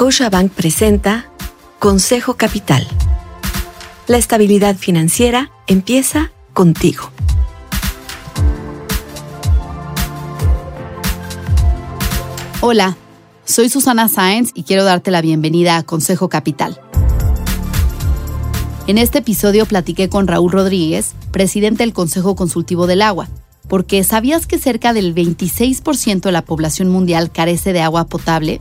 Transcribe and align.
Scotiabank 0.00 0.52
presenta 0.52 1.30
Consejo 1.78 2.32
Capital. 2.32 2.88
La 4.06 4.16
estabilidad 4.16 4.74
financiera 4.76 5.50
empieza 5.66 6.32
contigo. 6.54 7.10
Hola, 12.62 12.96
soy 13.44 13.68
Susana 13.68 14.08
Sáenz 14.08 14.52
y 14.54 14.62
quiero 14.62 14.84
darte 14.84 15.10
la 15.10 15.20
bienvenida 15.20 15.76
a 15.76 15.82
Consejo 15.82 16.30
Capital. 16.30 16.80
En 18.86 18.96
este 18.96 19.18
episodio 19.18 19.66
platiqué 19.66 20.08
con 20.08 20.26
Raúl 20.26 20.50
Rodríguez, 20.50 21.12
presidente 21.30 21.82
del 21.82 21.92
Consejo 21.92 22.34
Consultivo 22.34 22.86
del 22.86 23.02
Agua, 23.02 23.28
porque 23.68 24.02
¿sabías 24.02 24.46
que 24.46 24.58
cerca 24.58 24.94
del 24.94 25.14
26% 25.14 26.22
de 26.22 26.32
la 26.32 26.40
población 26.40 26.88
mundial 26.88 27.30
carece 27.30 27.74
de 27.74 27.82
agua 27.82 28.06
potable? 28.06 28.60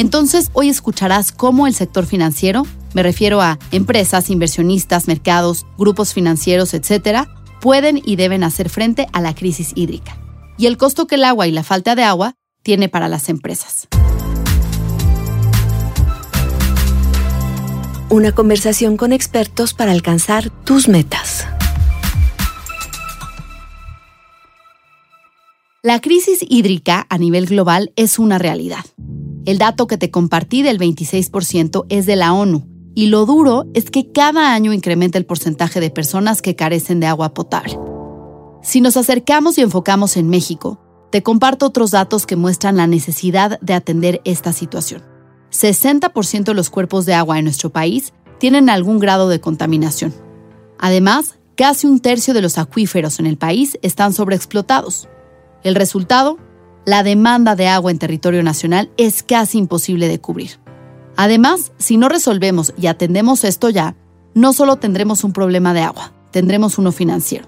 Entonces, 0.00 0.50
hoy 0.54 0.70
escucharás 0.70 1.30
cómo 1.30 1.66
el 1.66 1.74
sector 1.74 2.06
financiero, 2.06 2.66
me 2.94 3.02
refiero 3.02 3.42
a 3.42 3.58
empresas, 3.70 4.30
inversionistas, 4.30 5.06
mercados, 5.06 5.66
grupos 5.76 6.14
financieros, 6.14 6.72
etcétera, 6.72 7.28
pueden 7.60 8.00
y 8.02 8.16
deben 8.16 8.42
hacer 8.42 8.70
frente 8.70 9.08
a 9.12 9.20
la 9.20 9.34
crisis 9.34 9.72
hídrica 9.74 10.18
y 10.56 10.64
el 10.64 10.78
costo 10.78 11.06
que 11.06 11.16
el 11.16 11.24
agua 11.24 11.48
y 11.48 11.52
la 11.52 11.64
falta 11.64 11.96
de 11.96 12.04
agua 12.04 12.36
tiene 12.62 12.88
para 12.88 13.08
las 13.08 13.28
empresas. 13.28 13.88
Una 18.08 18.32
conversación 18.32 18.96
con 18.96 19.12
expertos 19.12 19.74
para 19.74 19.92
alcanzar 19.92 20.48
tus 20.64 20.88
metas. 20.88 21.46
La 25.82 26.00
crisis 26.00 26.38
hídrica 26.48 27.06
a 27.10 27.18
nivel 27.18 27.44
global 27.44 27.92
es 27.96 28.18
una 28.18 28.38
realidad. 28.38 28.86
El 29.46 29.58
dato 29.58 29.86
que 29.86 29.96
te 29.96 30.10
compartí 30.10 30.62
del 30.62 30.78
26% 30.78 31.86
es 31.88 32.06
de 32.06 32.16
la 32.16 32.34
ONU, 32.34 32.66
y 32.94 33.06
lo 33.06 33.24
duro 33.24 33.66
es 33.72 33.90
que 33.90 34.12
cada 34.12 34.52
año 34.52 34.72
incrementa 34.72 35.16
el 35.16 35.24
porcentaje 35.24 35.80
de 35.80 35.90
personas 35.90 36.42
que 36.42 36.56
carecen 36.56 37.00
de 37.00 37.06
agua 37.06 37.32
potable. 37.32 37.78
Si 38.62 38.82
nos 38.82 38.98
acercamos 38.98 39.56
y 39.56 39.62
enfocamos 39.62 40.18
en 40.18 40.28
México, 40.28 40.80
te 41.10 41.22
comparto 41.22 41.66
otros 41.66 41.90
datos 41.90 42.26
que 42.26 42.36
muestran 42.36 42.76
la 42.76 42.86
necesidad 42.86 43.58
de 43.60 43.72
atender 43.72 44.20
esta 44.24 44.52
situación. 44.52 45.02
60% 45.50 46.44
de 46.44 46.54
los 46.54 46.68
cuerpos 46.68 47.06
de 47.06 47.14
agua 47.14 47.38
en 47.38 47.44
nuestro 47.44 47.70
país 47.70 48.12
tienen 48.38 48.68
algún 48.68 48.98
grado 48.98 49.28
de 49.28 49.40
contaminación. 49.40 50.14
Además, 50.78 51.38
casi 51.56 51.86
un 51.86 52.00
tercio 52.00 52.34
de 52.34 52.42
los 52.42 52.58
acuíferos 52.58 53.18
en 53.18 53.26
el 53.26 53.38
país 53.38 53.78
están 53.82 54.12
sobreexplotados. 54.12 55.08
El 55.64 55.74
resultado, 55.74 56.38
la 56.84 57.02
demanda 57.02 57.56
de 57.56 57.68
agua 57.68 57.90
en 57.90 57.98
territorio 57.98 58.42
nacional 58.42 58.90
es 58.96 59.22
casi 59.22 59.58
imposible 59.58 60.08
de 60.08 60.20
cubrir. 60.20 60.58
Además, 61.16 61.72
si 61.78 61.96
no 61.96 62.08
resolvemos 62.08 62.72
y 62.80 62.86
atendemos 62.86 63.44
esto 63.44 63.68
ya, 63.68 63.96
no 64.34 64.52
solo 64.52 64.76
tendremos 64.76 65.24
un 65.24 65.32
problema 65.32 65.74
de 65.74 65.80
agua, 65.80 66.14
tendremos 66.30 66.78
uno 66.78 66.92
financiero. 66.92 67.46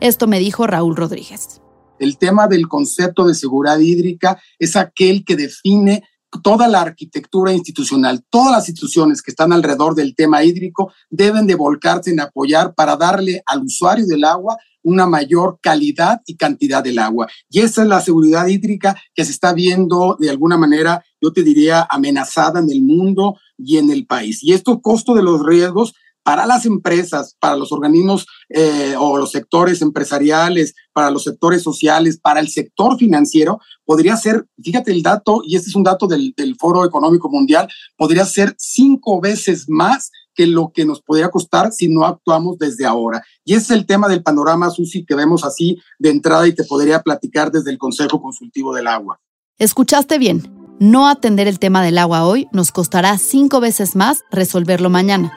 Esto 0.00 0.26
me 0.26 0.38
dijo 0.38 0.66
Raúl 0.66 0.96
Rodríguez. 0.96 1.60
El 1.98 2.18
tema 2.18 2.48
del 2.48 2.68
concepto 2.68 3.26
de 3.26 3.34
seguridad 3.34 3.78
hídrica 3.78 4.42
es 4.58 4.76
aquel 4.76 5.24
que 5.24 5.36
define 5.36 6.02
toda 6.42 6.68
la 6.68 6.80
arquitectura 6.80 7.52
institucional, 7.52 8.24
todas 8.30 8.52
las 8.52 8.68
instituciones 8.68 9.20
que 9.20 9.30
están 9.30 9.52
alrededor 9.52 9.94
del 9.94 10.14
tema 10.14 10.42
hídrico 10.42 10.92
deben 11.10 11.46
de 11.46 11.54
volcarse 11.54 12.10
en 12.10 12.20
apoyar 12.20 12.74
para 12.74 12.96
darle 12.96 13.42
al 13.46 13.62
usuario 13.62 14.06
del 14.06 14.24
agua 14.24 14.56
una 14.82 15.06
mayor 15.06 15.58
calidad 15.60 16.20
y 16.26 16.36
cantidad 16.36 16.82
del 16.82 16.98
agua. 16.98 17.28
Y 17.48 17.60
esa 17.60 17.82
es 17.82 17.88
la 17.88 18.00
seguridad 18.00 18.46
hídrica 18.46 18.96
que 19.14 19.24
se 19.24 19.30
está 19.30 19.52
viendo 19.52 20.16
de 20.18 20.30
alguna 20.30 20.56
manera, 20.56 21.04
yo 21.20 21.32
te 21.32 21.42
diría, 21.42 21.86
amenazada 21.88 22.60
en 22.60 22.70
el 22.70 22.82
mundo 22.82 23.36
y 23.56 23.78
en 23.78 23.90
el 23.90 24.06
país. 24.06 24.42
Y 24.42 24.52
estos 24.52 24.80
costos 24.82 25.16
de 25.16 25.22
los 25.22 25.44
riesgos 25.44 25.94
para 26.22 26.46
las 26.46 26.66
empresas, 26.66 27.36
para 27.38 27.56
los 27.56 27.72
organismos 27.72 28.26
eh, 28.48 28.94
o 28.98 29.18
los 29.18 29.30
sectores 29.30 29.82
empresariales, 29.82 30.74
para 30.92 31.10
los 31.10 31.24
sectores 31.24 31.62
sociales, 31.62 32.18
para 32.20 32.40
el 32.40 32.48
sector 32.48 32.96
financiero, 32.98 33.60
podría 33.84 34.16
ser, 34.16 34.46
fíjate 34.62 34.92
el 34.92 35.02
dato, 35.02 35.42
y 35.44 35.56
este 35.56 35.70
es 35.70 35.76
un 35.76 35.82
dato 35.82 36.06
del, 36.06 36.32
del 36.36 36.56
Foro 36.56 36.84
Económico 36.84 37.28
Mundial, 37.28 37.68
podría 37.96 38.24
ser 38.24 38.54
cinco 38.58 39.20
veces 39.20 39.68
más 39.68 40.10
que 40.34 40.46
lo 40.46 40.72
que 40.72 40.84
nos 40.84 41.02
podría 41.02 41.30
costar 41.30 41.72
si 41.72 41.88
no 41.88 42.06
actuamos 42.06 42.58
desde 42.58 42.86
ahora. 42.86 43.22
Y 43.44 43.54
ese 43.54 43.64
es 43.64 43.70
el 43.70 43.86
tema 43.86 44.08
del 44.08 44.22
panorama, 44.22 44.70
Susi, 44.70 45.04
que 45.04 45.14
vemos 45.14 45.44
así 45.44 45.78
de 45.98 46.10
entrada 46.10 46.46
y 46.46 46.54
te 46.54 46.64
podría 46.64 47.02
platicar 47.02 47.50
desde 47.50 47.70
el 47.70 47.78
Consejo 47.78 48.20
Consultivo 48.20 48.74
del 48.74 48.86
Agua. 48.86 49.20
Escuchaste 49.58 50.18
bien. 50.18 50.42
No 50.80 51.06
atender 51.06 51.46
el 51.46 51.58
tema 51.58 51.82
del 51.82 51.98
agua 51.98 52.24
hoy 52.24 52.48
nos 52.50 52.72
costará 52.72 53.16
cinco 53.18 53.60
veces 53.60 53.94
más 53.94 54.24
resolverlo 54.30 54.90
mañana. 54.90 55.32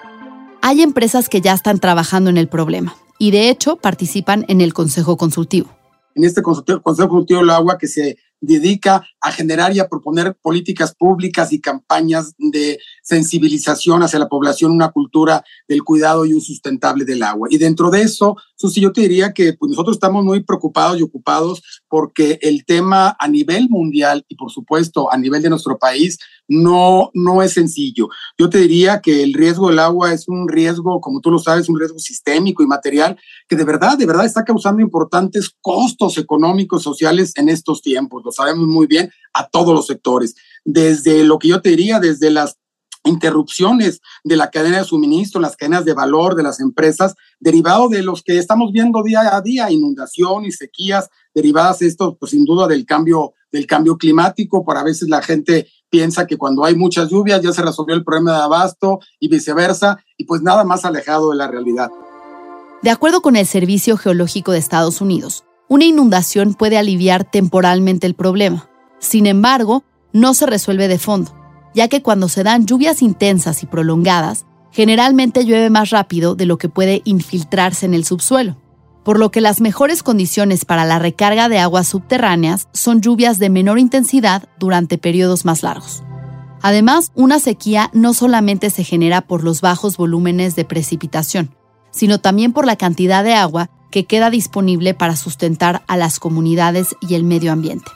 Hay 0.67 0.81
empresas 0.81 1.29
que 1.29 1.41
ya 1.41 1.53
están 1.53 1.77
trabajando 1.77 2.31
en 2.31 2.37
el 2.37 2.47
problema 2.47 2.95
y 3.19 3.29
de 3.29 3.49
hecho 3.49 3.75
participan 3.75 4.45
en 4.47 4.61
el 4.61 4.73
Consejo 4.73 5.15
Consultivo. 5.15 5.69
En 6.15 6.23
este 6.23 6.41
Consejo 6.41 6.81
Consultivo 6.81 7.41
del 7.41 7.51
Agua 7.51 7.77
que 7.77 7.87
se 7.87 8.17
dedica 8.41 9.05
a 9.21 9.31
generar 9.31 9.75
y 9.75 9.79
a 9.79 9.87
proponer 9.87 10.35
políticas 10.41 10.95
públicas 10.95 11.53
y 11.53 11.61
campañas 11.61 12.33
de 12.39 12.79
sensibilización 13.05 14.01
hacia 14.01 14.19
la 14.19 14.27
población, 14.27 14.71
una 14.71 14.91
cultura 14.91 15.43
del 15.67 15.83
cuidado 15.83 16.25
y 16.25 16.33
un 16.33 16.41
sustentable 16.41 17.05
del 17.05 17.21
agua. 17.21 17.47
Y 17.51 17.57
dentro 17.59 17.91
de 17.91 18.01
eso, 18.01 18.35
Susi, 18.55 18.81
yo 18.81 18.91
te 18.91 19.01
diría 19.01 19.31
que 19.31 19.53
pues, 19.53 19.69
nosotros 19.69 19.95
estamos 19.95 20.25
muy 20.25 20.43
preocupados 20.43 20.99
y 20.99 21.03
ocupados 21.03 21.61
porque 21.87 22.39
el 22.41 22.65
tema 22.65 23.15
a 23.19 23.27
nivel 23.27 23.69
mundial 23.69 24.25
y 24.27 24.35
por 24.35 24.51
supuesto 24.51 25.11
a 25.11 25.17
nivel 25.17 25.43
de 25.43 25.49
nuestro 25.49 25.77
país 25.77 26.17
no, 26.47 27.11
no 27.13 27.43
es 27.43 27.53
sencillo. 27.53 28.09
Yo 28.39 28.49
te 28.49 28.57
diría 28.57 29.01
que 29.01 29.21
el 29.21 29.33
riesgo 29.33 29.69
del 29.69 29.79
agua 29.79 30.11
es 30.11 30.27
un 30.27 30.47
riesgo, 30.47 30.99
como 30.99 31.21
tú 31.21 31.29
lo 31.29 31.39
sabes, 31.39 31.69
un 31.69 31.79
riesgo 31.79 31.99
sistémico 31.99 32.63
y 32.63 32.67
material 32.67 33.17
que 33.47 33.55
de 33.55 33.63
verdad, 33.65 33.97
de 33.97 34.05
verdad 34.07 34.25
está 34.25 34.43
causando 34.43 34.81
importantes 34.81 35.51
costos 35.61 36.17
económicos, 36.17 36.81
sociales 36.81 37.33
en 37.35 37.49
estos 37.49 37.83
tiempos. 37.83 38.23
Lo 38.25 38.31
sabemos 38.31 38.67
muy 38.67 38.87
bien 38.87 39.11
a 39.33 39.47
todos 39.47 39.75
los 39.75 39.85
sectores. 39.85 40.35
Desde 40.63 41.23
lo 41.23 41.37
que 41.37 41.49
yo 41.49 41.61
te 41.61 41.69
diría, 41.69 41.99
desde 41.99 42.31
las 42.31 42.57
interrupciones 43.05 44.01
de 44.23 44.35
la 44.35 44.49
cadena 44.49 44.79
de 44.79 44.83
suministro, 44.83 45.39
las 45.39 45.55
cadenas 45.55 45.85
de 45.85 45.93
valor 45.93 46.35
de 46.35 46.43
las 46.43 46.59
empresas, 46.59 47.15
derivado 47.39 47.87
de 47.87 48.03
los 48.03 48.23
que 48.23 48.37
estamos 48.37 48.71
viendo 48.71 49.03
día 49.03 49.35
a 49.35 49.41
día, 49.41 49.71
inundación 49.71 50.45
y 50.45 50.51
sequías 50.51 51.09
derivadas 51.33 51.81
esto, 51.81 52.17
pues 52.19 52.31
sin 52.31 52.45
duda 52.45 52.67
del 52.67 52.85
cambio, 52.85 53.33
del 53.51 53.67
cambio 53.67 53.97
climático, 53.97 54.65
por 54.65 54.77
a 54.77 54.83
veces 54.83 55.07
la 55.09 55.21
gente 55.21 55.67
piensa 55.89 56.27
que 56.27 56.37
cuando 56.37 56.65
hay 56.65 56.75
muchas 56.75 57.09
lluvias 57.09 57.41
ya 57.41 57.51
se 57.51 57.61
resolvió 57.61 57.95
el 57.95 58.03
problema 58.03 58.33
de 58.33 58.43
abasto 58.43 58.99
y 59.19 59.27
viceversa, 59.27 60.03
y 60.17 60.25
pues 60.25 60.41
nada 60.41 60.63
más 60.63 60.85
alejado 60.85 61.31
de 61.31 61.37
la 61.37 61.47
realidad. 61.47 61.89
De 62.81 62.89
acuerdo 62.89 63.21
con 63.21 63.35
el 63.35 63.45
Servicio 63.45 63.97
Geológico 63.97 64.51
de 64.51 64.59
Estados 64.59 65.01
Unidos, 65.01 65.43
una 65.67 65.85
inundación 65.85 66.53
puede 66.53 66.77
aliviar 66.77 67.29
temporalmente 67.29 68.05
el 68.07 68.13
problema. 68.13 68.69
Sin 68.99 69.25
embargo, 69.25 69.83
no 70.13 70.33
se 70.33 70.45
resuelve 70.45 70.87
de 70.87 70.99
fondo, 70.99 71.35
ya 71.75 71.89
que 71.89 72.01
cuando 72.01 72.29
se 72.29 72.43
dan 72.43 72.65
lluvias 72.65 73.03
intensas 73.03 73.61
y 73.61 73.67
prolongadas, 73.67 74.45
generalmente 74.71 75.45
llueve 75.45 75.69
más 75.69 75.91
rápido 75.91 76.33
de 76.33 76.45
lo 76.45 76.57
que 76.57 76.69
puede 76.69 77.01
infiltrarse 77.03 77.85
en 77.85 77.93
el 77.93 78.05
subsuelo, 78.05 78.57
por 79.03 79.19
lo 79.19 79.29
que 79.29 79.41
las 79.41 79.61
mejores 79.61 80.01
condiciones 80.01 80.65
para 80.65 80.85
la 80.85 80.97
recarga 80.97 81.49
de 81.49 81.59
aguas 81.59 81.87
subterráneas 81.87 82.69
son 82.73 83.01
lluvias 83.01 83.37
de 83.37 83.49
menor 83.49 83.77
intensidad 83.77 84.49
durante 84.57 84.97
periodos 84.97 85.45
más 85.45 85.61
largos. 85.61 86.01
Además, 86.61 87.11
una 87.13 87.39
sequía 87.39 87.91
no 87.93 88.13
solamente 88.13 88.69
se 88.69 88.83
genera 88.83 89.21
por 89.21 89.43
los 89.43 89.61
bajos 89.61 89.97
volúmenes 89.97 90.55
de 90.55 90.65
precipitación, 90.65 91.55
sino 91.91 92.19
también 92.19 92.53
por 92.53 92.65
la 92.65 92.77
cantidad 92.77 93.23
de 93.23 93.35
agua 93.35 93.69
que 93.91 94.05
queda 94.05 94.29
disponible 94.29 94.93
para 94.93 95.15
sustentar 95.15 95.83
a 95.87 95.97
las 95.97 96.19
comunidades 96.19 96.95
y 97.01 97.13
el 97.15 97.23
medio 97.23 97.51
ambiente. 97.51 97.91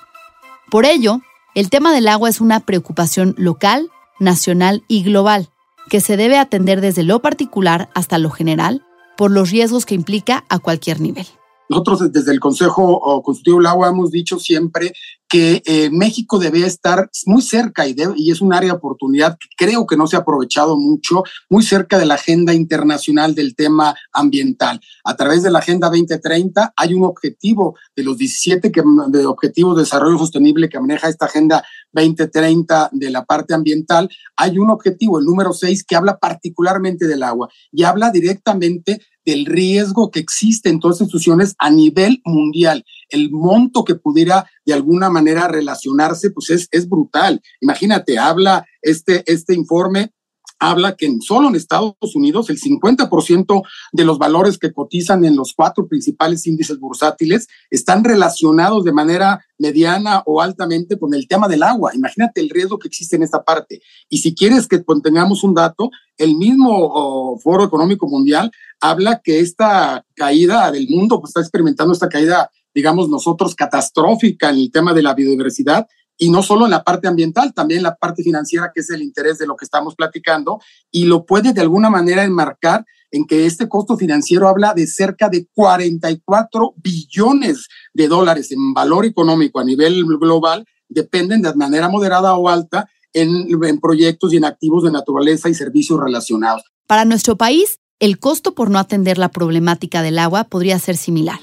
Por 0.70 0.86
ello, 0.86 1.22
el 1.56 1.70
tema 1.70 1.94
del 1.94 2.08
agua 2.08 2.30
es 2.30 2.42
una 2.42 2.60
preocupación 2.60 3.36
local, 3.38 3.90
nacional 4.20 4.84
y 4.88 5.04
global, 5.04 5.50
que 5.90 6.02
se 6.02 6.18
debe 6.18 6.38
atender 6.38 6.82
desde 6.82 7.04
lo 7.04 7.22
particular 7.22 7.90
hasta 7.96 8.18
lo 8.18 8.30
general 8.30 8.86
por 9.18 9.32
los 9.32 9.50
riesgos 9.50 9.86
que 9.86 9.96
implica 9.96 10.46
a 10.50 10.60
cualquier 10.60 11.02
nivel. 11.02 11.26
Nosotros 11.70 12.12
desde 12.12 12.32
el 12.32 12.40
Consejo 12.40 13.22
Consultivo 13.24 13.58
del 13.58 13.68
Agua 13.68 13.90
hemos 13.90 14.10
dicho 14.12 14.40
siempre 14.40 14.94
que 15.30 15.62
eh, 15.66 15.92
México 15.92 16.40
debe 16.40 16.66
estar 16.66 17.08
muy 17.28 17.44
cerca 17.44 17.88
y, 17.88 17.96
y, 18.16 18.32
es 18.32 18.42
un 18.42 18.52
área 18.52 18.72
de 18.72 18.78
oportunidad 18.78 19.38
que 19.38 19.48
creo 19.56 19.86
que 19.86 19.96
no 19.96 20.08
se 20.08 20.16
ha 20.16 20.20
aprovechado 20.20 20.76
mucho, 20.76 21.24
muy 21.50 21.62
cerca 21.62 22.00
de 22.00 22.08
la 22.08 22.16
agenda 22.16 22.52
internacional 22.56 23.36
del 23.36 23.56
tema 23.56 23.96
ambiental. 24.12 24.82
A 25.04 25.16
través 25.16 25.44
de 25.44 25.52
la 25.52 25.60
Agenda 25.60 25.88
2030 25.90 26.74
hay 26.76 26.96
un 26.96 27.04
objetivo 27.04 27.78
de 27.96 28.04
los 28.04 28.18
17 28.18 28.72
que, 28.72 28.82
de 29.10 29.26
objetivos 29.28 29.76
de 29.76 29.84
desarrollo 29.84 30.18
sostenible 30.18 30.68
que 30.68 30.80
maneja 30.80 31.08
esta 31.08 31.26
Agenda 31.26 31.64
2030 31.92 32.90
de 32.92 33.12
la 33.12 33.24
parte 33.24 33.54
ambiental. 33.54 34.10
Hay 34.36 34.58
un 34.58 34.72
objetivo, 34.72 35.20
el 35.20 35.26
número 35.26 35.54
6, 35.54 35.84
que 35.84 35.96
habla 35.96 36.18
particularmente 36.18 37.06
del 37.06 37.22
agua 37.22 37.50
y 37.72 37.84
habla 37.84 38.10
directamente 38.10 39.00
del 39.30 39.46
riesgo 39.46 40.12
que 40.12 40.20
existe 40.20 40.70
en 40.70 40.80
todas 40.80 40.98
las 40.98 41.02
instituciones 41.02 41.56
a 41.60 41.70
nivel 41.70 42.22
mundial. 42.26 42.86
El 43.10 43.32
monto 43.32 43.84
que 43.84 43.96
pudiera 43.96 44.46
de 44.66 44.74
alguna 44.74 45.10
manera 45.10 45.48
relacionarse, 45.48 46.32
pues 46.32 46.50
es, 46.50 46.68
es 46.72 46.88
brutal. 46.88 47.42
Imagínate, 47.62 48.18
habla 48.18 48.66
este, 48.82 49.24
este 49.32 49.54
informe 49.54 50.12
habla 50.60 50.96
que 50.96 51.10
solo 51.22 51.48
en 51.48 51.56
Estados 51.56 51.96
Unidos 52.14 52.50
el 52.50 52.60
50% 52.60 53.64
de 53.92 54.06
los 54.06 54.18
valores 54.18 54.58
que 54.58 54.74
cotizan 54.74 55.26
en 55.26 55.36
los 55.36 55.54
cuatro 55.54 55.88
principales 55.88 56.46
índices 56.46 56.80
bursátiles 56.80 57.48
están 57.70 58.04
relacionados 58.04 58.84
de 58.84 58.92
manera 58.92 59.44
mediana 59.58 60.22
o 60.26 60.42
altamente 60.42 61.00
con 61.00 61.14
el 61.14 61.28
tema 61.28 61.48
del 61.48 61.64
agua. 61.64 61.96
Imagínate 61.96 62.42
el 62.42 62.50
riesgo 62.50 62.78
que 62.78 62.88
existe 62.88 63.16
en 63.16 63.24
esta 63.24 63.44
parte. 63.44 63.82
Y 64.10 64.20
si 64.20 64.36
quieres 64.36 64.68
que 64.68 64.84
tengamos 65.04 65.44
un 65.44 65.54
dato, 65.54 65.90
el 66.18 66.36
mismo 66.36 67.40
Foro 67.40 67.64
Económico 67.64 68.08
Mundial 68.08 68.52
habla 68.80 69.22
que 69.24 69.40
esta 69.40 70.06
caída 70.16 70.72
del 70.72 70.88
mundo 70.90 71.20
pues, 71.20 71.32
está 71.32 71.42
experimentando 71.42 71.94
esta 71.94 72.10
caída 72.10 72.50
digamos 72.74 73.10
nosotros, 73.10 73.56
catastrófica 73.56 74.50
en 74.50 74.58
el 74.58 74.72
tema 74.72 74.94
de 74.94 75.02
la 75.02 75.14
biodiversidad 75.14 75.88
y 76.20 76.30
no 76.30 76.44
solo 76.44 76.66
en 76.66 76.72
la 76.72 76.84
parte 76.84 77.08
ambiental, 77.08 77.54
también 77.54 77.80
en 77.80 77.86
la 77.86 77.96
parte 77.96 78.22
financiera, 78.22 78.72
que 78.76 78.82
es 78.82 78.90
el 78.92 79.02
interés 79.02 79.40
de 79.40 79.48
lo 79.48 79.56
que 79.56 79.66
estamos 79.66 79.96
platicando, 79.96 80.60
y 80.92 81.06
lo 81.06 81.26
puede 81.26 81.54
de 81.54 81.62
alguna 81.62 81.90
manera 81.90 82.26
enmarcar 82.26 82.86
en 83.10 83.26
que 83.26 83.46
este 83.46 83.68
costo 83.68 83.98
financiero 83.98 84.48
habla 84.48 84.74
de 84.74 84.86
cerca 84.86 85.30
de 85.30 85.48
44 85.56 86.74
billones 86.76 87.68
de 87.94 88.08
dólares 88.08 88.52
en 88.52 88.74
valor 88.74 89.06
económico 89.06 89.60
a 89.60 89.64
nivel 89.64 90.06
global, 90.06 90.66
dependen 90.90 91.42
de 91.42 91.56
manera 91.56 91.90
moderada 91.90 92.36
o 92.36 92.50
alta 92.50 92.88
en, 93.14 93.48
en 93.64 93.80
proyectos 93.80 94.34
y 94.34 94.38
en 94.38 94.46
activos 94.46 94.84
de 94.84 94.92
naturaleza 94.92 95.50
y 95.50 95.56
servicios 95.56 96.00
relacionados. 96.00 96.64
Para 96.86 97.06
nuestro 97.06 97.38
país, 97.38 97.80
el 98.00 98.20
costo 98.20 98.54
por 98.54 98.70
no 98.70 98.78
atender 98.78 99.18
la 99.18 99.30
problemática 99.30 100.02
del 100.02 100.20
agua 100.20 100.44
podría 100.44 100.78
ser 100.80 100.98
similar. 100.98 101.40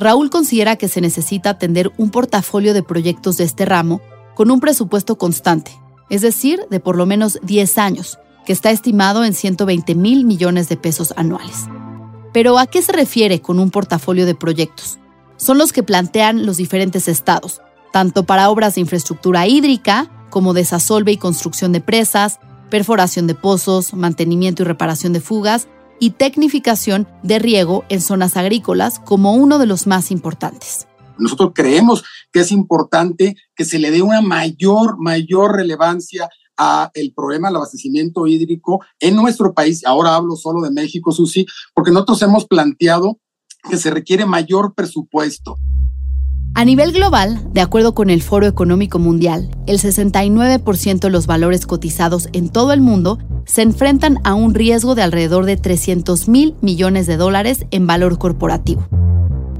Raúl 0.00 0.30
considera 0.30 0.76
que 0.76 0.88
se 0.88 1.02
necesita 1.02 1.50
atender 1.50 1.92
un 1.98 2.10
portafolio 2.10 2.72
de 2.72 2.82
proyectos 2.82 3.36
de 3.36 3.44
este 3.44 3.66
ramo 3.66 4.00
con 4.34 4.50
un 4.50 4.58
presupuesto 4.58 5.18
constante, 5.18 5.78
es 6.08 6.22
decir, 6.22 6.62
de 6.70 6.80
por 6.80 6.96
lo 6.96 7.04
menos 7.04 7.38
10 7.42 7.76
años, 7.76 8.18
que 8.46 8.54
está 8.54 8.70
estimado 8.70 9.26
en 9.26 9.34
120 9.34 9.94
mil 9.94 10.24
millones 10.24 10.70
de 10.70 10.78
pesos 10.78 11.12
anuales. 11.18 11.66
Pero 12.32 12.58
¿a 12.58 12.66
qué 12.66 12.80
se 12.80 12.92
refiere 12.92 13.42
con 13.42 13.58
un 13.58 13.70
portafolio 13.70 14.24
de 14.24 14.34
proyectos? 14.34 14.98
Son 15.36 15.58
los 15.58 15.70
que 15.70 15.82
plantean 15.82 16.46
los 16.46 16.56
diferentes 16.56 17.06
estados, 17.06 17.60
tanto 17.92 18.24
para 18.24 18.48
obras 18.48 18.76
de 18.76 18.80
infraestructura 18.80 19.46
hídrica 19.46 20.10
como 20.30 20.54
desasolve 20.54 21.12
y 21.12 21.18
construcción 21.18 21.72
de 21.72 21.82
presas, 21.82 22.40
perforación 22.70 23.26
de 23.26 23.34
pozos, 23.34 23.92
mantenimiento 23.92 24.62
y 24.62 24.66
reparación 24.66 25.12
de 25.12 25.20
fugas, 25.20 25.68
y 26.00 26.10
tecnificación 26.10 27.06
de 27.22 27.38
riego 27.38 27.84
en 27.88 28.00
zonas 28.00 28.36
agrícolas 28.36 28.98
como 28.98 29.34
uno 29.34 29.58
de 29.58 29.66
los 29.66 29.86
más 29.86 30.10
importantes. 30.10 30.88
Nosotros 31.18 31.52
creemos 31.54 32.02
que 32.32 32.40
es 32.40 32.50
importante 32.50 33.36
que 33.54 33.64
se 33.64 33.78
le 33.78 33.90
dé 33.90 34.02
una 34.02 34.22
mayor, 34.22 34.96
mayor 34.98 35.54
relevancia 35.54 36.28
a 36.56 36.90
el 36.94 37.12
problema 37.14 37.48
del 37.48 37.56
abastecimiento 37.56 38.26
hídrico 38.26 38.84
en 38.98 39.16
nuestro 39.16 39.54
país. 39.54 39.84
Ahora 39.84 40.14
hablo 40.14 40.36
solo 40.36 40.62
de 40.62 40.70
México, 40.70 41.12
Susi, 41.12 41.46
porque 41.74 41.90
nosotros 41.90 42.22
hemos 42.22 42.46
planteado 42.46 43.18
que 43.68 43.76
se 43.76 43.90
requiere 43.90 44.24
mayor 44.24 44.74
presupuesto. 44.74 45.56
A 46.54 46.64
nivel 46.64 46.92
global, 46.92 47.40
de 47.52 47.60
acuerdo 47.60 47.94
con 47.94 48.10
el 48.10 48.22
Foro 48.22 48.46
Económico 48.46 48.98
Mundial, 48.98 49.50
el 49.66 49.78
69% 49.78 50.98
de 50.98 51.10
los 51.10 51.26
valores 51.26 51.64
cotizados 51.64 52.28
en 52.32 52.50
todo 52.50 52.72
el 52.72 52.80
mundo 52.80 53.18
se 53.46 53.62
enfrentan 53.62 54.18
a 54.24 54.34
un 54.34 54.52
riesgo 54.52 54.94
de 54.94 55.02
alrededor 55.02 55.46
de 55.46 55.56
300 55.56 56.28
mil 56.28 56.54
millones 56.60 57.06
de 57.06 57.16
dólares 57.16 57.66
en 57.70 57.86
valor 57.86 58.18
corporativo. 58.18 58.86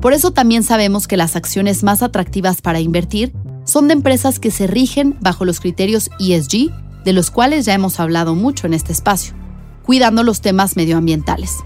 Por 0.01 0.15
eso 0.15 0.33
también 0.33 0.63
sabemos 0.63 1.07
que 1.07 1.17
las 1.17 1.37
acciones 1.37 1.85
más 1.85 2.03
atractivas 2.03 2.61
para 2.61 2.81
invertir 2.81 3.33
son 3.65 3.87
de 3.87 3.95
empresas 3.95 4.41
que 4.41 4.51
se 4.51 4.67
rigen 4.67 5.17
bajo 5.21 5.45
los 5.45 5.61
criterios 5.61 6.11
ESG, 6.19 6.71
de 7.05 7.13
los 7.13 7.31
cuales 7.31 7.67
ya 7.67 7.75
hemos 7.75 8.01
hablado 8.01 8.35
mucho 8.35 8.67
en 8.67 8.75
este 8.75 8.93
espacio, 8.93 9.35
cuidando 9.85 10.23
los 10.23 10.41
temas 10.41 10.77
medioambientales. 10.77 11.57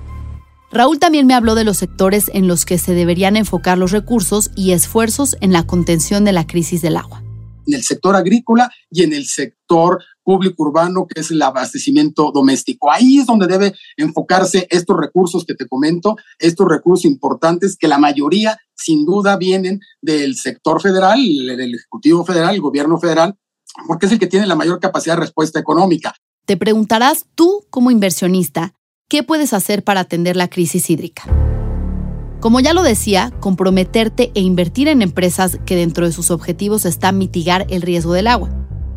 Raúl 0.74 0.98
también 0.98 1.28
me 1.28 1.34
habló 1.34 1.54
de 1.54 1.62
los 1.62 1.76
sectores 1.76 2.28
en 2.34 2.48
los 2.48 2.64
que 2.64 2.78
se 2.78 2.94
deberían 2.94 3.36
enfocar 3.36 3.78
los 3.78 3.92
recursos 3.92 4.50
y 4.56 4.72
esfuerzos 4.72 5.36
en 5.40 5.52
la 5.52 5.68
contención 5.68 6.24
de 6.24 6.32
la 6.32 6.48
crisis 6.48 6.82
del 6.82 6.96
agua. 6.96 7.22
En 7.68 7.74
el 7.74 7.84
sector 7.84 8.16
agrícola 8.16 8.68
y 8.90 9.04
en 9.04 9.12
el 9.12 9.24
sector 9.26 10.02
público 10.24 10.64
urbano, 10.64 11.06
que 11.06 11.20
es 11.20 11.30
el 11.30 11.40
abastecimiento 11.42 12.32
doméstico. 12.34 12.90
Ahí 12.90 13.18
es 13.18 13.26
donde 13.26 13.46
debe 13.46 13.72
enfocarse 13.96 14.66
estos 14.68 14.96
recursos 14.98 15.44
que 15.44 15.54
te 15.54 15.68
comento, 15.68 16.16
estos 16.40 16.66
recursos 16.66 17.04
importantes 17.04 17.76
que 17.76 17.86
la 17.86 17.98
mayoría 17.98 18.58
sin 18.74 19.06
duda 19.06 19.36
vienen 19.36 19.78
del 20.02 20.34
sector 20.34 20.82
federal, 20.82 21.20
del 21.20 21.72
Ejecutivo 21.72 22.24
Federal, 22.24 22.52
el 22.52 22.60
gobierno 22.60 22.98
federal, 22.98 23.36
porque 23.86 24.06
es 24.06 24.12
el 24.12 24.18
que 24.18 24.26
tiene 24.26 24.48
la 24.48 24.56
mayor 24.56 24.80
capacidad 24.80 25.14
de 25.14 25.20
respuesta 25.20 25.60
económica. 25.60 26.16
Te 26.46 26.56
preguntarás 26.56 27.26
tú 27.36 27.64
como 27.70 27.92
inversionista, 27.92 28.74
¿qué 29.14 29.22
puedes 29.22 29.52
hacer 29.52 29.84
para 29.84 30.00
atender 30.00 30.34
la 30.34 30.48
crisis 30.48 30.90
hídrica? 30.90 31.22
Como 32.40 32.58
ya 32.58 32.72
lo 32.72 32.82
decía, 32.82 33.30
comprometerte 33.38 34.32
e 34.34 34.40
invertir 34.40 34.88
en 34.88 35.02
empresas 35.02 35.60
que 35.64 35.76
dentro 35.76 36.04
de 36.04 36.10
sus 36.10 36.32
objetivos 36.32 36.84
está 36.84 37.12
mitigar 37.12 37.64
el 37.70 37.82
riesgo 37.82 38.12
del 38.12 38.26
agua. 38.26 38.50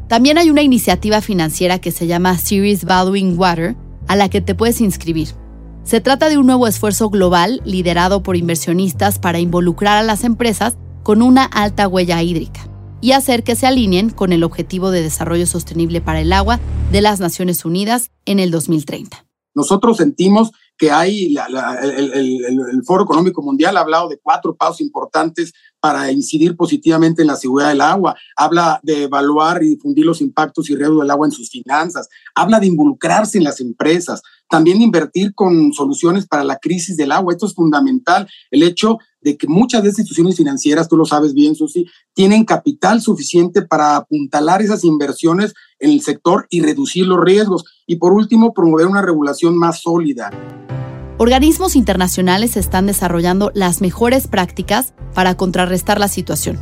También 0.07 0.39
hay 0.39 0.49
una 0.49 0.63
iniciativa 0.63 1.21
financiera 1.21 1.77
que 1.77 1.91
se 1.91 2.07
llama 2.07 2.35
Series 2.39 2.83
Valuing 2.83 3.37
Water, 3.37 3.75
a 4.07 4.15
la 4.15 4.27
que 4.27 4.41
te 4.41 4.55
puedes 4.55 4.81
inscribir. 4.81 5.35
Se 5.83 6.01
trata 6.01 6.29
de 6.29 6.39
un 6.39 6.47
nuevo 6.47 6.65
esfuerzo 6.65 7.11
global 7.11 7.61
liderado 7.63 8.23
por 8.23 8.37
inversionistas 8.37 9.19
para 9.19 9.37
involucrar 9.37 9.97
a 9.97 10.03
las 10.03 10.23
empresas 10.23 10.77
con 11.03 11.21
una 11.21 11.43
alta 11.43 11.87
huella 11.87 12.23
hídrica 12.23 12.67
y 13.01 13.11
hacer 13.11 13.43
que 13.43 13.55
se 13.55 13.67
alineen 13.67 14.09
con 14.09 14.33
el 14.33 14.43
Objetivo 14.43 14.89
de 14.89 15.03
Desarrollo 15.03 15.45
Sostenible 15.45 16.01
para 16.01 16.21
el 16.21 16.33
Agua 16.33 16.59
de 16.91 17.01
las 17.01 17.19
Naciones 17.19 17.65
Unidas 17.65 18.09
en 18.25 18.39
el 18.39 18.49
2030. 18.49 19.26
Nosotros 19.57 19.97
sentimos 19.97 20.51
que 20.77 20.91
hay, 20.91 21.35
el, 21.35 22.83
Foro 22.85 23.05
Económico 23.05 23.41
Mundial 23.41 23.75
ha 23.75 23.79
hablado 23.79 24.07
de 24.07 24.19
cuatro 24.19 24.55
pasos 24.55 24.81
importantes 24.81 25.51
para 25.79 26.11
incidir 26.11 26.55
positivamente 26.55 27.23
en 27.23 27.27
la 27.27 27.35
seguridad 27.35 27.69
del 27.69 27.81
agua. 27.81 28.15
Habla 28.35 28.79
de 28.83 29.05
evaluar 29.05 29.63
y 29.63 29.69
difundir 29.69 30.05
los 30.05 30.21
impactos 30.21 30.69
y 30.69 30.75
riesgos 30.75 31.01
del 31.01 31.09
agua 31.09 31.25
en 31.25 31.31
sus 31.31 31.49
finanzas. 31.49 32.07
Habla 32.35 32.59
de 32.59 32.67
involucrarse 32.67 33.39
en 33.39 33.45
las 33.45 33.59
empresas. 33.59 34.21
También 34.49 34.81
invertir 34.81 35.33
con 35.33 35.73
soluciones 35.73 36.25
para 36.25 36.43
la 36.43 36.57
crisis 36.57 36.95
del 36.97 37.11
agua. 37.11 37.33
Esto 37.33 37.45
es 37.45 37.53
fundamental. 37.53 38.27
El 38.49 38.63
hecho 38.63 38.97
de 39.21 39.37
que 39.37 39.47
muchas 39.47 39.83
de 39.83 39.89
estas 39.89 40.03
instituciones 40.03 40.37
financieras, 40.37 40.87
tú 40.87 40.95
lo 40.95 41.05
sabes 41.05 41.33
bien, 41.33 41.55
Susi, 41.55 41.85
tienen 42.13 42.45
capital 42.45 43.01
suficiente 43.01 43.61
para 43.61 43.97
apuntalar 43.97 44.61
esas 44.61 44.83
inversiones 44.83 45.53
en 45.79 45.91
el 45.91 46.01
sector 46.01 46.47
y 46.49 46.61
reducir 46.61 47.05
los 47.05 47.19
riesgos. 47.23 47.65
Y 47.85 47.97
por 47.97 48.13
último, 48.13 48.53
promover 48.53 48.87
una 48.87 49.01
regulación 49.01 49.57
más 49.57 49.81
sólida. 49.81 50.31
Organismos 51.19 51.75
internacionales 51.75 52.57
están 52.57 52.85
desarrollando 52.85 53.51
las 53.55 53.81
mejores 53.81 54.27
prácticas 54.27 54.93
para 55.15 55.35
contrarrestar 55.35 55.99
la 55.99 56.07
situación. 56.07 56.59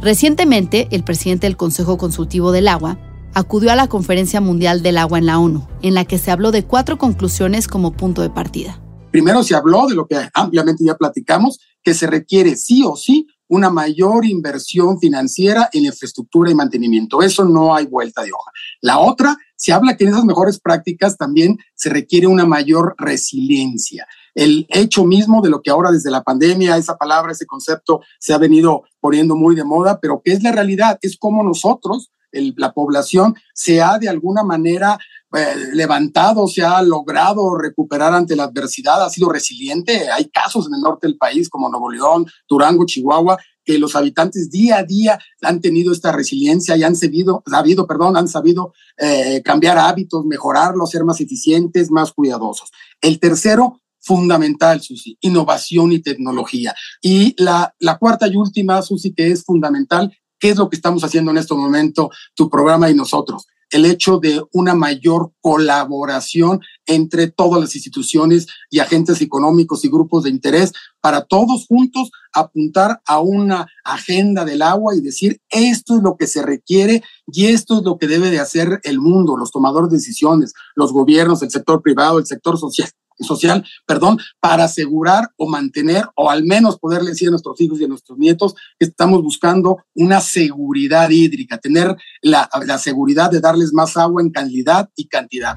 Recientemente, 0.00 0.88
el 0.90 1.04
presidente 1.04 1.46
del 1.46 1.56
Consejo 1.56 1.98
Consultivo 1.98 2.50
del 2.50 2.68
Agua 2.68 2.98
acudió 3.34 3.72
a 3.72 3.76
la 3.76 3.88
Conferencia 3.88 4.40
Mundial 4.40 4.82
del 4.82 4.98
Agua 4.98 5.18
en 5.18 5.26
la 5.26 5.38
ONU, 5.38 5.66
en 5.82 5.94
la 5.94 6.04
que 6.04 6.18
se 6.18 6.30
habló 6.30 6.50
de 6.50 6.64
cuatro 6.64 6.98
conclusiones 6.98 7.68
como 7.68 7.92
punto 7.92 8.22
de 8.22 8.30
partida. 8.30 8.80
Primero 9.10 9.42
se 9.42 9.54
habló 9.54 9.86
de 9.86 9.94
lo 9.94 10.06
que 10.06 10.16
ampliamente 10.34 10.84
ya 10.84 10.96
platicamos, 10.96 11.58
que 11.82 11.94
se 11.94 12.06
requiere 12.06 12.56
sí 12.56 12.84
o 12.84 12.96
sí 12.96 13.26
una 13.48 13.70
mayor 13.70 14.26
inversión 14.26 15.00
financiera 15.00 15.70
en 15.72 15.86
infraestructura 15.86 16.50
y 16.50 16.54
mantenimiento. 16.54 17.22
Eso 17.22 17.44
no 17.44 17.74
hay 17.74 17.86
vuelta 17.86 18.22
de 18.22 18.32
hoja. 18.32 18.50
La 18.82 18.98
otra, 18.98 19.36
se 19.56 19.72
habla 19.72 19.96
que 19.96 20.04
en 20.04 20.10
esas 20.10 20.24
mejores 20.24 20.60
prácticas 20.60 21.16
también 21.16 21.58
se 21.74 21.88
requiere 21.88 22.26
una 22.26 22.44
mayor 22.44 22.94
resiliencia. 22.98 24.06
El 24.34 24.66
hecho 24.68 25.04
mismo 25.04 25.40
de 25.40 25.50
lo 25.50 25.62
que 25.62 25.70
ahora 25.70 25.90
desde 25.90 26.10
la 26.10 26.22
pandemia, 26.22 26.76
esa 26.76 26.96
palabra, 26.96 27.32
ese 27.32 27.46
concepto 27.46 28.02
se 28.20 28.32
ha 28.32 28.38
venido 28.38 28.82
poniendo 29.00 29.34
muy 29.34 29.56
de 29.56 29.64
moda, 29.64 29.98
pero 29.98 30.20
que 30.22 30.32
es 30.32 30.42
la 30.42 30.52
realidad, 30.52 30.98
es 31.02 31.16
como 31.16 31.42
nosotros, 31.42 32.12
la 32.32 32.72
población, 32.72 33.34
se 33.54 33.80
ha 33.80 33.98
de 33.98 34.08
alguna 34.08 34.42
manera 34.42 34.98
eh, 35.36 35.54
levantado, 35.74 36.46
se 36.46 36.62
ha 36.62 36.80
logrado 36.80 37.54
recuperar 37.56 38.14
ante 38.14 38.34
la 38.34 38.44
adversidad, 38.44 39.04
ha 39.04 39.10
sido 39.10 39.28
resiliente. 39.28 40.10
Hay 40.10 40.30
casos 40.30 40.66
en 40.66 40.74
el 40.74 40.80
norte 40.80 41.06
del 41.06 41.18
país 41.18 41.50
como 41.50 41.68
Nuevo 41.68 41.90
León, 41.90 42.26
Durango, 42.48 42.86
Chihuahua, 42.86 43.38
que 43.62 43.78
los 43.78 43.94
habitantes 43.94 44.50
día 44.50 44.78
a 44.78 44.84
día 44.84 45.18
han 45.42 45.60
tenido 45.60 45.92
esta 45.92 46.12
resiliencia 46.12 46.74
y 46.78 46.82
han 46.82 46.96
sabido, 46.96 47.42
sabido, 47.46 47.86
perdón, 47.86 48.16
han 48.16 48.26
sabido 48.26 48.72
eh, 48.96 49.42
cambiar 49.44 49.76
hábitos, 49.76 50.24
mejorarlos, 50.24 50.90
ser 50.90 51.04
más 51.04 51.20
eficientes, 51.20 51.90
más 51.90 52.12
cuidadosos. 52.12 52.70
El 53.02 53.20
tercero, 53.20 53.82
fundamental, 54.00 54.80
Susi, 54.80 55.18
innovación 55.20 55.92
y 55.92 55.98
tecnología. 55.98 56.74
Y 57.02 57.34
la, 57.36 57.74
la 57.78 57.98
cuarta 57.98 58.26
y 58.26 58.36
última, 58.36 58.80
Susi, 58.80 59.12
que 59.12 59.30
es 59.30 59.44
fundamental, 59.44 60.16
¿qué 60.38 60.50
es 60.50 60.56
lo 60.56 60.68
que 60.68 60.76
estamos 60.76 61.04
haciendo 61.04 61.30
en 61.30 61.38
este 61.38 61.54
momento, 61.54 62.10
tu 62.34 62.48
programa 62.48 62.90
y 62.90 62.94
nosotros? 62.94 63.46
el 63.70 63.84
hecho 63.84 64.18
de 64.18 64.42
una 64.52 64.74
mayor 64.74 65.32
colaboración 65.40 66.60
entre 66.86 67.28
todas 67.28 67.60
las 67.60 67.74
instituciones 67.74 68.46
y 68.70 68.78
agentes 68.78 69.20
económicos 69.20 69.84
y 69.84 69.88
grupos 69.88 70.24
de 70.24 70.30
interés 70.30 70.72
para 71.00 71.22
todos 71.22 71.66
juntos 71.66 72.10
apuntar 72.32 73.00
a 73.06 73.20
una 73.20 73.66
agenda 73.84 74.44
del 74.44 74.62
agua 74.62 74.94
y 74.94 75.00
decir 75.00 75.40
esto 75.50 75.96
es 75.96 76.02
lo 76.02 76.16
que 76.16 76.26
se 76.26 76.42
requiere 76.42 77.02
y 77.26 77.46
esto 77.46 77.78
es 77.78 77.84
lo 77.84 77.98
que 77.98 78.06
debe 78.06 78.30
de 78.30 78.40
hacer 78.40 78.80
el 78.84 79.00
mundo, 79.00 79.36
los 79.36 79.50
tomadores 79.50 79.90
de 79.90 79.96
decisiones, 79.96 80.54
los 80.74 80.92
gobiernos, 80.92 81.42
el 81.42 81.50
sector 81.50 81.82
privado, 81.82 82.18
el 82.18 82.26
sector 82.26 82.58
social 82.58 82.88
social, 83.24 83.64
perdón, 83.86 84.18
para 84.40 84.64
asegurar 84.64 85.30
o 85.36 85.48
mantener 85.48 86.04
o 86.14 86.30
al 86.30 86.44
menos 86.44 86.78
poderle 86.78 87.10
decir 87.10 87.28
a 87.28 87.32
nuestros 87.32 87.60
hijos 87.60 87.80
y 87.80 87.84
a 87.84 87.88
nuestros 87.88 88.18
nietos 88.18 88.54
que 88.78 88.86
estamos 88.86 89.22
buscando 89.22 89.78
una 89.94 90.20
seguridad 90.20 91.10
hídrica, 91.10 91.58
tener 91.58 91.96
la, 92.22 92.48
la 92.66 92.78
seguridad 92.78 93.30
de 93.30 93.40
darles 93.40 93.72
más 93.72 93.96
agua 93.96 94.22
en 94.22 94.30
calidad 94.30 94.88
y 94.96 95.08
cantidad. 95.08 95.56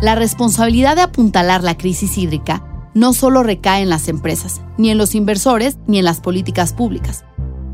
La 0.00 0.14
responsabilidad 0.14 0.96
de 0.96 1.02
apuntalar 1.02 1.64
la 1.64 1.76
crisis 1.76 2.18
hídrica 2.18 2.64
no 2.94 3.12
solo 3.12 3.42
recae 3.42 3.82
en 3.82 3.90
las 3.90 4.08
empresas, 4.08 4.60
ni 4.76 4.90
en 4.90 4.98
los 4.98 5.14
inversores, 5.14 5.78
ni 5.86 5.98
en 5.98 6.04
las 6.04 6.20
políticas 6.20 6.72
públicas. 6.72 7.24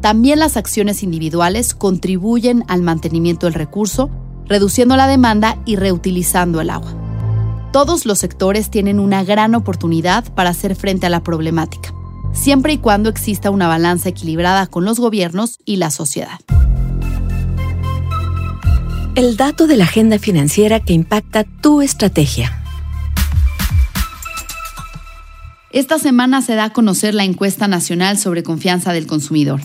También 0.00 0.38
las 0.38 0.56
acciones 0.56 1.02
individuales 1.02 1.74
contribuyen 1.74 2.64
al 2.68 2.82
mantenimiento 2.82 3.46
del 3.46 3.54
recurso, 3.54 4.10
reduciendo 4.46 4.96
la 4.96 5.06
demanda 5.06 5.58
y 5.64 5.76
reutilizando 5.76 6.60
el 6.60 6.68
agua 6.68 7.03
todos 7.74 8.06
los 8.06 8.20
sectores 8.20 8.70
tienen 8.70 9.00
una 9.00 9.24
gran 9.24 9.56
oportunidad 9.56 10.32
para 10.32 10.50
hacer 10.50 10.76
frente 10.76 11.06
a 11.06 11.10
la 11.10 11.24
problemática, 11.24 11.92
siempre 12.32 12.74
y 12.74 12.78
cuando 12.78 13.10
exista 13.10 13.50
una 13.50 13.66
balanza 13.66 14.10
equilibrada 14.10 14.68
con 14.68 14.84
los 14.84 15.00
gobiernos 15.00 15.58
y 15.64 15.74
la 15.74 15.90
sociedad. 15.90 16.38
El 19.16 19.36
dato 19.36 19.66
de 19.66 19.76
la 19.76 19.86
agenda 19.86 20.20
financiera 20.20 20.78
que 20.78 20.92
impacta 20.92 21.42
tu 21.42 21.82
estrategia. 21.82 22.62
Esta 25.72 25.98
semana 25.98 26.42
se 26.42 26.54
da 26.54 26.66
a 26.66 26.72
conocer 26.72 27.12
la 27.12 27.24
encuesta 27.24 27.66
nacional 27.66 28.18
sobre 28.18 28.44
confianza 28.44 28.92
del 28.92 29.08
consumidor. 29.08 29.62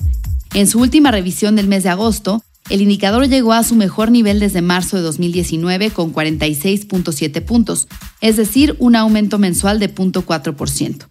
En 0.55 0.65
su 0.65 0.79
última 0.79 1.11
revisión 1.11 1.55
del 1.55 1.67
mes 1.67 1.83
de 1.83 1.89
agosto, 1.89 2.41
el 2.69 2.81
indicador 2.81 3.27
llegó 3.27 3.53
a 3.53 3.63
su 3.63 3.75
mejor 3.75 4.11
nivel 4.11 4.39
desde 4.39 4.61
marzo 4.61 4.97
de 4.97 5.03
2019 5.03 5.89
con 5.91 6.13
46.7 6.13 7.43
puntos, 7.43 7.87
es 8.21 8.37
decir, 8.37 8.75
un 8.79 8.95
aumento 8.95 9.39
mensual 9.39 9.79
de 9.79 9.93
0.4%. 9.93 11.07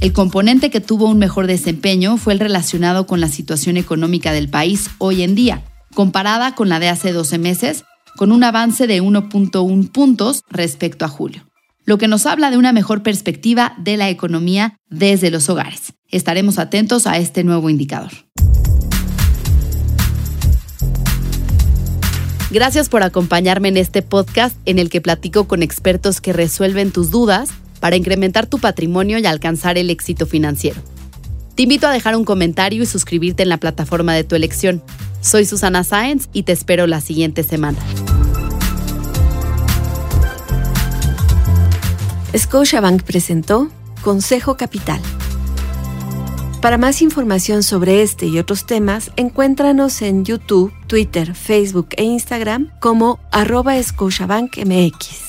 El 0.00 0.12
componente 0.12 0.70
que 0.70 0.80
tuvo 0.80 1.08
un 1.08 1.18
mejor 1.18 1.46
desempeño 1.46 2.16
fue 2.18 2.34
el 2.34 2.40
relacionado 2.40 3.06
con 3.06 3.20
la 3.20 3.28
situación 3.28 3.76
económica 3.76 4.32
del 4.32 4.48
país 4.48 4.90
hoy 4.98 5.22
en 5.22 5.34
día, 5.34 5.64
comparada 5.94 6.54
con 6.54 6.68
la 6.68 6.78
de 6.80 6.88
hace 6.88 7.12
12 7.12 7.38
meses, 7.38 7.84
con 8.16 8.32
un 8.32 8.44
avance 8.44 8.86
de 8.86 9.02
1.1 9.02 9.90
puntos 9.90 10.42
respecto 10.50 11.04
a 11.04 11.08
julio, 11.08 11.46
lo 11.84 11.98
que 11.98 12.08
nos 12.08 12.26
habla 12.26 12.50
de 12.50 12.56
una 12.56 12.72
mejor 12.72 13.02
perspectiva 13.02 13.74
de 13.78 13.96
la 13.96 14.10
economía 14.10 14.78
desde 14.88 15.30
los 15.30 15.48
hogares. 15.48 15.94
Estaremos 16.10 16.58
atentos 16.58 17.06
a 17.06 17.18
este 17.18 17.44
nuevo 17.44 17.68
indicador. 17.70 18.12
Gracias 22.56 22.88
por 22.88 23.02
acompañarme 23.02 23.68
en 23.68 23.76
este 23.76 24.00
podcast 24.00 24.56
en 24.64 24.78
el 24.78 24.88
que 24.88 25.02
platico 25.02 25.46
con 25.46 25.62
expertos 25.62 26.22
que 26.22 26.32
resuelven 26.32 26.90
tus 26.90 27.10
dudas 27.10 27.50
para 27.80 27.96
incrementar 27.96 28.46
tu 28.46 28.58
patrimonio 28.58 29.18
y 29.18 29.26
alcanzar 29.26 29.76
el 29.76 29.90
éxito 29.90 30.24
financiero. 30.24 30.80
Te 31.54 31.64
invito 31.64 31.86
a 31.86 31.92
dejar 31.92 32.16
un 32.16 32.24
comentario 32.24 32.82
y 32.82 32.86
suscribirte 32.86 33.42
en 33.42 33.50
la 33.50 33.58
plataforma 33.58 34.14
de 34.14 34.24
tu 34.24 34.36
elección. 34.36 34.82
Soy 35.20 35.44
Susana 35.44 35.84
Sáenz 35.84 36.30
y 36.32 36.44
te 36.44 36.52
espero 36.52 36.86
la 36.86 37.02
siguiente 37.02 37.42
semana. 37.42 37.76
Scotiabank 42.34 43.02
presentó 43.02 43.68
Consejo 44.00 44.56
Capital. 44.56 45.02
Para 46.62 46.78
más 46.78 47.02
información 47.02 47.62
sobre 47.62 48.00
este 48.00 48.24
y 48.24 48.38
otros 48.38 48.64
temas, 48.64 49.10
encuéntranos 49.16 50.00
en 50.00 50.24
YouTube, 50.24 50.72
Twitter, 50.86 51.34
Facebook 51.34 51.94
e 51.96 52.04
Instagram 52.04 52.68
como 52.80 53.18
arroba 53.30 53.74
MX. 54.64 55.25